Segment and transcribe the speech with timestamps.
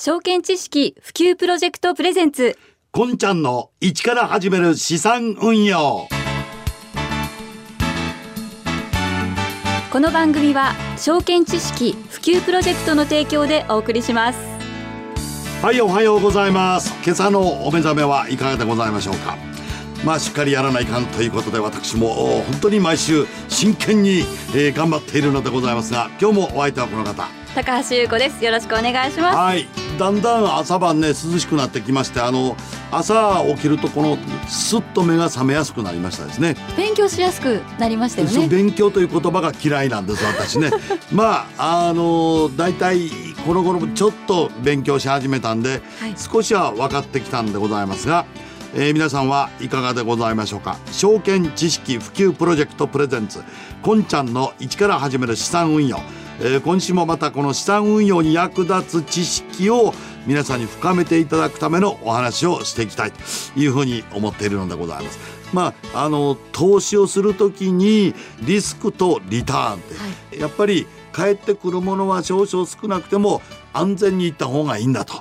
[0.00, 2.56] 証券知識普及プロジェクトプレゼンツ。
[2.92, 6.06] こんちゃんの一から始める資産運用。
[9.90, 14.38] この番組は証券知識普及プロジェクトの提供でお送りします。
[15.62, 16.94] はいおはようございます。
[17.02, 19.36] 今朝のお目覚めはいかがでございましょうか。
[20.04, 24.18] まあしっかりやらないかんということで私も本当に毎週真剣に、
[24.54, 27.26] えー、頑張っているのでございますが今日もお相手はこの方。
[27.56, 28.44] 高橋優子です。
[28.44, 29.36] よろしくお願いします。
[29.36, 32.56] はいだんだん朝晩ね涼しくなってきましてあの
[32.90, 36.56] 朝起きるとこのすっと目が覚めやすくなりましたですね。
[36.76, 38.48] 勉強しやすくなりましたよね。
[38.48, 40.70] 勉強という言葉が嫌いなんです私ね。
[41.12, 43.10] まああのだいたい
[43.44, 48.24] この頃ちょっと勉強し始めたんで、はい、少しは分かってきたんでございますが
[48.74, 50.76] えー、皆さんはいかがでございましょうか？
[50.92, 53.40] 証券知識普及プロジェクトプレゼンツ
[53.82, 56.00] こんちゃんの一から始める資産運用
[56.40, 59.92] えー、今週もまたこの資産運用に役立つ知識を
[60.26, 63.18] 皆さんに深めていただくためのお話をしていきたいと
[63.58, 65.18] いうふうに思っているのでございます。
[65.52, 73.40] まあ、あの投資をする時にリスクとリターンって、はい、やっぱり返ってくるものは少々少なくても
[73.72, 75.14] 安全にいった方がいいんだと。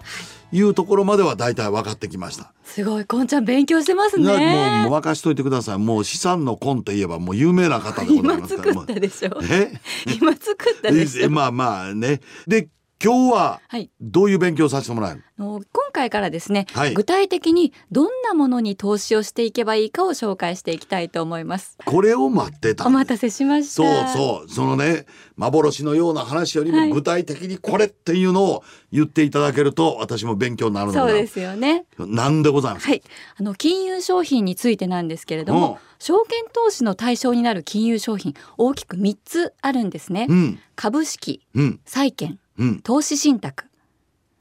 [0.47, 2.53] はいいうところまでは大体分かってきました。
[2.63, 4.83] すごい、こんちゃん勉強してますね。
[4.83, 5.77] もう任しといてください。
[5.77, 8.71] もう資産のコンといえばもう有名な方でございますから。
[8.71, 9.39] 今作ったでしょ。
[9.43, 9.71] え？
[10.19, 11.29] 今作ったでしょ。
[11.31, 12.21] まあまあね。
[12.47, 12.69] で
[13.03, 13.61] 今日は
[14.01, 21.77] どういう勉強させてもらえる、はい、今回からですね、はい、具体的にどんなものに投資をしていけばいいかを紹介していきたいと思います。
[21.85, 23.83] これを待ってたお待たせしました。
[23.83, 24.49] そうそう。
[24.49, 31.85] そのね幻のような話よりも具体的にこれっていうのを言っていただけると私も勉強になるのそうですよね。
[31.99, 32.87] なんでございます？
[32.87, 33.03] はい。
[33.39, 42.39] あの金融商品についてなんですけれども、うん、証券投資の対象になる金融商品大きく3つあるんですね、うん、株式、うん、債券
[42.83, 43.65] 投資信託。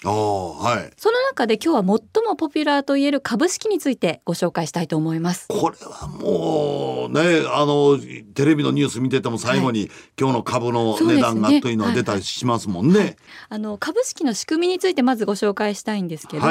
[0.04, 5.46] あはい、その中で今日は最もポピュラーといえる株式についてご紹介したいと思います。
[5.48, 7.98] これはもうねあの
[8.34, 9.90] テレビのニュース見てても最後に、はい、
[10.20, 13.06] 今日の株の値段がというのは出たりしますもんね、はい。
[13.06, 13.16] はい、
[13.48, 16.46] あの株式の仕組みについてまずご紹介したいんですけど、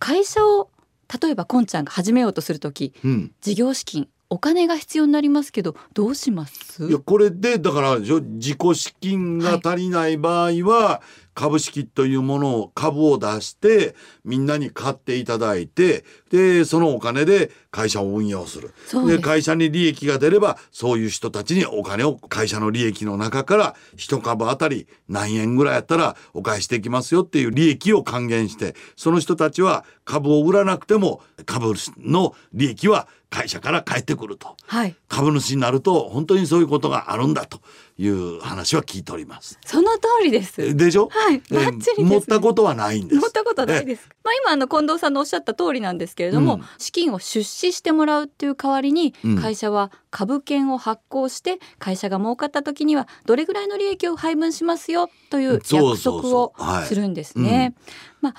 [0.00, 0.68] 会社を
[1.22, 6.86] 例えばこんちゃんが始めようとする時、うん、事業資金お金が必要になりますけどどうします？
[6.86, 11.02] いやこれでだから自己資金が足りない場合は、
[11.34, 18.74] 株式というものを株を出してみんなに買っていただいてでそのお金で会社を運用する。
[19.06, 37.60] で会社に利益が出ればそういう人たちにお金を会社の利益の中から1株あたり何円ぐらいやったらお返しできますよっていう利益を還元してその人たちは株を売らなくても株の利益は会社から返ってくると、はい、株主になると本当にそういうことがあるんだと
[37.96, 39.58] いう話は聞いております。
[39.64, 40.76] その通りです。
[40.76, 41.08] でしょ？
[41.10, 41.38] はい。
[41.50, 43.20] バッチリ、ね、持ったことはないんです。
[43.20, 44.06] 持ったことないです。
[44.22, 56.52] まあ今あの近藤さんのおっしゃった通りなんですけれども、うん、資金を出資してもらうっていう代わりに会社は株券を発行して会社が儲かった時にはどれぐらいの利益を配分しますよという約束を
[56.84, 57.74] するんですね、
[58.20, 58.34] まあ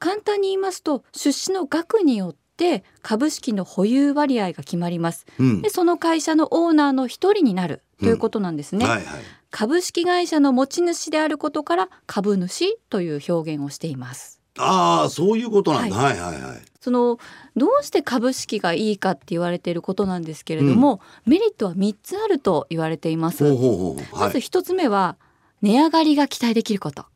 [0.00, 14.40] 簡単に言いますと出資の額によってて株式の保有割合が決まります、うん、でその会社のオーナーの一人になるということなんですね、うんはいはい、株式会社の持ち主であることから株主という表現をしています。
[14.58, 16.60] ああそういうことなんだ、はい、はいはいはい。
[16.80, 17.18] その
[17.56, 23.44] どうして株式がいいかって言われていることなんですけれども、うん、メリットは3つあると言われています。
[23.44, 25.16] まず1つ目は
[25.62, 27.06] 値上がりが期待できること。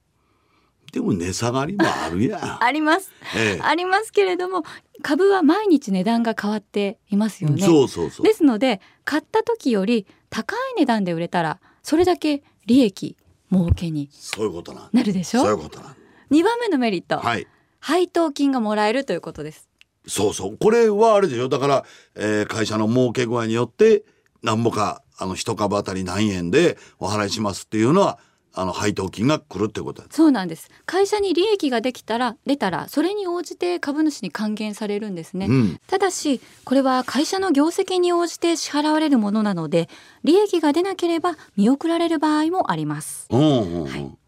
[0.95, 4.63] でも値下がりもあるや あります、ええ、ありますけれども
[5.03, 7.63] 株は毎日値段が変わっていますよね。
[7.65, 8.27] そうそうそう。
[8.27, 13.17] ですので買った時より高い値段で売れたらそれだけ利益
[13.53, 15.43] 儲けにそういうことななるでしょ？
[15.43, 15.97] そういうことなん。
[16.31, 17.47] 2番目のメリット、はい、
[17.81, 19.69] 配当金がもらえるということです。
[20.07, 20.57] そうそう。
[20.59, 21.49] これはあれでしょ？
[21.49, 21.85] だから、
[22.15, 24.05] えー、会社の儲け具合によって
[24.43, 28.19] なんぼかあの一株当たり何円でお払いしますっていうのは
[28.55, 30.71] あの配当金が来るってことそうなんです。
[30.87, 39.89] 会社に利益ができたら出たらそれに応じて株主に還元されるんですね、うん、ただしこれは会社の業績に応じて支払われるものなので
[40.23, 43.29] 利益が出なければ見送られる場合もあります、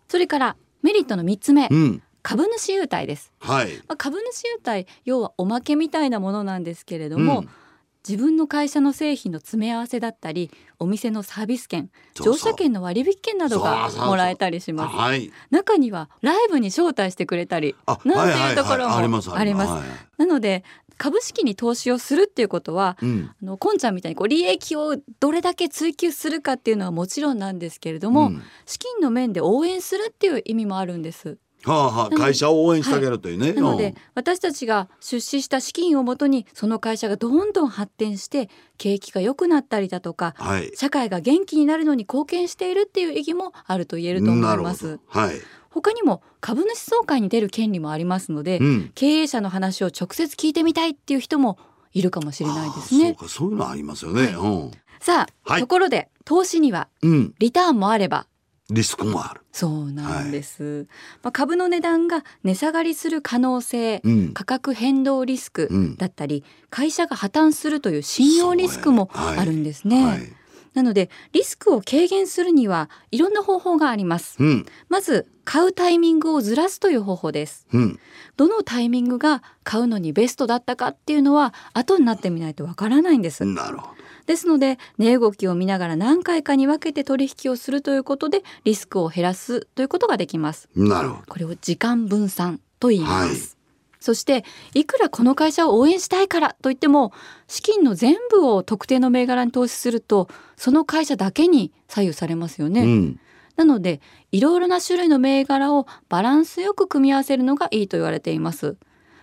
[0.09, 2.03] それからメリットの3つ目、うん。
[2.23, 7.49] 株主優待です、はい、まあ、株主優待要はおまけみたいなものなんですけれども、うん
[8.09, 19.87] 自分の会社の製品の詰め合わせだったりお店のサービス券乗車券の割引券などがもらえたりします、はい、中にはライブに招待してくれたりなんていうところもありますあります、
[20.19, 20.65] なので
[20.99, 31.37] 株式に投資をするっていうことは、うん、あのこんちゃんみたいにこう利益をどれだけ追求するかっていうのはもちろんなんですけれども、うん、資金の面で応援するっていう意味もあるんです。
[31.73, 33.49] はあはあ、会社を応援してあげるというね。
[33.49, 38.49] はい、なので、私たちが出資した資金をもとにその会社がどんどん発展して
[38.79, 45.01] 景気が良くなったりだとか、はい、社会が元気になるのに貢献しているっていう意義もあると言えると思います。
[45.09, 45.37] はい、
[45.71, 51.59] 他にも株主総会に出る権利もありますので、うん、経営者の話を直接聞いてみたいっていう人も
[51.93, 53.17] いるかもしれないですね。
[53.19, 54.35] そうそういうのありますよね。
[54.39, 54.71] うん、
[55.01, 56.89] さあ、ところで投資には
[57.39, 58.27] リターンもあれば
[58.69, 59.43] リスクもある。
[59.53, 60.65] そうなんです。
[60.65, 60.87] はい、
[61.23, 70.03] まあ、株の値段が値下がりする可能性、うん、価格変動リスクだったり、うん、会社が破綻するという信用リスクもあるんですね。
[70.03, 70.33] はいはい、
[70.75, 74.37] なのでリスクを軽減するにはいろんな方法があります。
[74.41, 77.69] うん、まず買うタイミングをずらすという方法です。
[78.37, 83.45] どのタイミングが買うのにベストだったかっていうのは後になってみないとわからないんです。
[83.45, 84.06] なるほど。
[84.27, 90.69] ですので値動きを見ながら何回かに分けて取引をするということでリスクを減らすということができます。
[90.75, 91.23] なるほど。
[91.29, 93.39] これを時間分散と言います、はい、
[94.01, 94.45] そして
[94.75, 97.13] いくらこの会社を応援したいからといっても
[97.47, 103.21] 資金の全部を特定の銘柄に投資するとその会社だけに左右されますよね、うん、
[103.57, 104.01] なので
[104.33, 108.77] いろいろな種類の銘柄をバランスよく組み合わせるのがいいと言われています。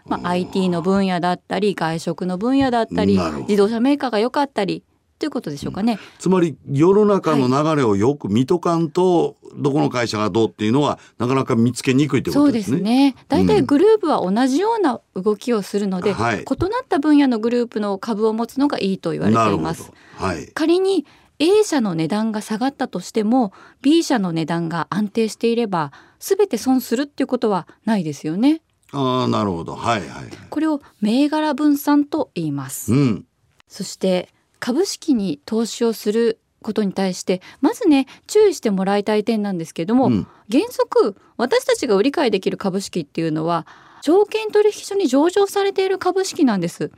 [0.06, 3.18] まあ、IT の分野だったり外食の分野だったり
[3.48, 4.84] 自動車メーカーが良かったり
[5.24, 12.78] ということでしょうかね、うん、つまり世の中の流れをよく見とかんと、はい、どこの会社がどうっていうのはなかなか見つけにくいということですね。
[12.78, 13.16] そうですね。
[13.30, 19.94] 大体グループは同じような動きをするので、うんはい、異なった分野のグループの株を持つのがいいと言われています。
[20.18, 21.06] はい、仮に
[21.40, 28.62] A 社の値段が下がったとしても B 社の値段が安定していれば全て損するっていうことはないですよね。
[28.92, 30.26] ああなるほどはいはい。
[30.50, 32.92] これを銘柄分散と言います。
[32.92, 33.26] うん、
[33.70, 34.30] そして
[34.64, 43.68] 株式に投資をすることに対してまずね注意してもらいたい点なんですけども、うん、原則私たちが売り買いできる株式っていうのは
[44.04, 46.92] 証券取引所に上場されている株式なんです。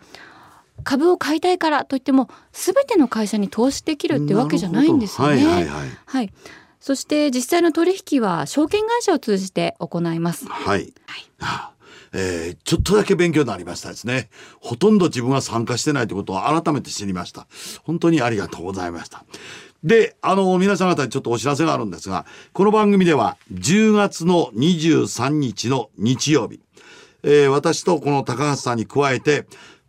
[0.83, 5.43] 株を買いたいからといっても全ての会社に投資できるってわけじゃないんですよね。
[5.47, 6.33] はい、はいはい、
[6.79, 10.45] そして実際の取引は証券会社を通じて行います。
[10.45, 10.93] はい。
[11.07, 11.74] はい
[12.17, 14.29] えー、ちょっとだけ勉強になりましたですね。
[14.61, 17.45] ほとんど自分は参加してないということを改めて知りました。
[17.83, 19.25] 本当にありがとうございました。
[19.83, 26.61] で、あの、皆さん方にちょっとお知らせがあるんですが、この番組では10月の23日の日曜日、
[27.23, 29.45] えー、私とこの高橋さんに加えて、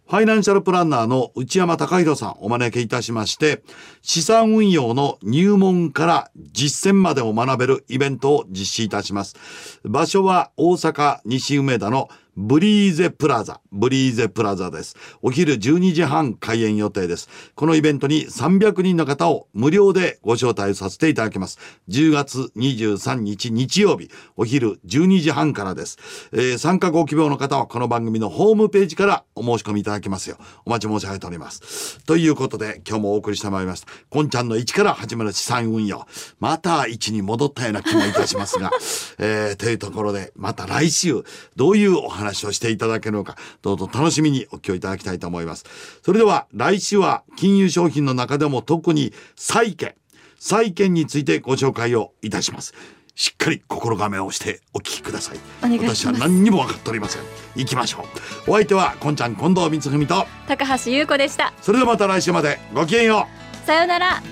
[0.08, 3.64] ファイナンシャルプランナーの内山隆弘さんお招きいたしまして、
[4.02, 9.80] 資産運用の入門から実践までを学べるイベントを実施いたします。
[9.82, 14.94] 場所は大阪西梅田のブリーゼプラザ、ブリーゼプラザです。
[15.22, 17.30] お昼12時半開演予定です。
[17.54, 21.58] このイベントに300人の方を無料でご招待させていただきます。
[21.88, 25.96] 10月23日日曜日、お昼12時半からです。
[26.32, 30.36] えー、参加ご希望の方はこの番組のホームページからお申し込みいただけますよ。
[30.66, 32.04] お待ち申し上げております。
[32.04, 33.86] ということで、今日もお送りしてまいりました。
[34.10, 36.06] こんちゃんの1から始まる資産運用。
[36.38, 38.70] また1に戻ったような気もいたしますが、
[39.16, 41.24] えー、というところで、また来週、
[41.56, 45.64] どういうお話話をしていただけるのか、どうぞ楽しみにお聞きいただきたいと思います。
[46.02, 49.94] それでは来週は金融商品の中でも特に債券、
[50.38, 52.74] 債券についてご紹介をいたします。
[53.14, 55.38] しっかり心構えをしてお聞きください。
[55.62, 57.22] 私は何にも分かっておりません。
[57.54, 58.04] 行きましょ
[58.46, 58.50] う。
[58.50, 61.54] お相手はこんちゃん近藤光文と高橋優子でした。
[61.62, 63.26] それではまた来週までごきげんよ
[63.62, 63.66] う。
[63.66, 64.22] さようなら。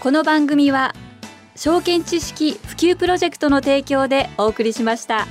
[0.00, 0.94] この番組は
[1.54, 5.26] 証券知識普及プロジェクトの提供でお送りしました。